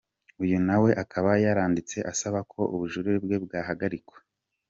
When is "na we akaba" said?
0.67-1.29